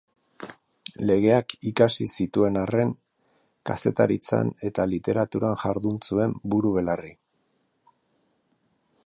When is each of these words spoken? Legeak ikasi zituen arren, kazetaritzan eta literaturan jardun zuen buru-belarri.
Legeak 1.09 1.53
ikasi 1.71 2.07
zituen 2.21 2.57
arren, 2.61 2.95
kazetaritzan 3.71 4.51
eta 4.71 4.87
literaturan 4.95 5.61
jardun 5.65 6.01
zuen 6.09 6.35
buru-belarri. 6.55 7.15